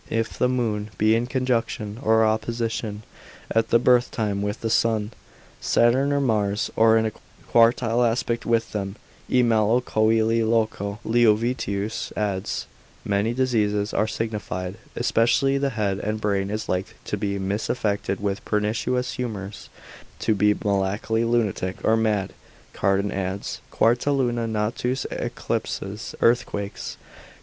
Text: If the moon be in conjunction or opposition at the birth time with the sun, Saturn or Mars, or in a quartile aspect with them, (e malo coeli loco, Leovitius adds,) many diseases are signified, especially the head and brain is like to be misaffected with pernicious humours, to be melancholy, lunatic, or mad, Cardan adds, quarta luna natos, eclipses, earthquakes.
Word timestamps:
If 0.09 0.39
the 0.39 0.49
moon 0.49 0.89
be 0.97 1.13
in 1.15 1.27
conjunction 1.27 1.99
or 2.01 2.25
opposition 2.25 3.03
at 3.51 3.69
the 3.69 3.77
birth 3.77 4.09
time 4.09 4.41
with 4.41 4.61
the 4.61 4.69
sun, 4.71 5.11
Saturn 5.59 6.11
or 6.11 6.19
Mars, 6.19 6.71
or 6.75 6.97
in 6.97 7.05
a 7.05 7.11
quartile 7.51 8.03
aspect 8.03 8.43
with 8.43 8.71
them, 8.71 8.95
(e 9.31 9.43
malo 9.43 9.79
coeli 9.79 10.41
loco, 10.41 10.97
Leovitius 11.05 12.11
adds,) 12.17 12.65
many 13.05 13.31
diseases 13.31 13.93
are 13.93 14.07
signified, 14.07 14.75
especially 14.95 15.59
the 15.59 15.69
head 15.77 15.99
and 15.99 16.19
brain 16.19 16.49
is 16.49 16.67
like 16.67 16.95
to 17.05 17.15
be 17.15 17.37
misaffected 17.37 18.19
with 18.19 18.43
pernicious 18.43 19.13
humours, 19.13 19.69
to 20.17 20.33
be 20.33 20.55
melancholy, 20.65 21.23
lunatic, 21.23 21.75
or 21.85 21.95
mad, 21.95 22.33
Cardan 22.73 23.11
adds, 23.11 23.61
quarta 23.69 24.11
luna 24.11 24.47
natos, 24.47 25.05
eclipses, 25.11 26.15
earthquakes. 26.21 26.97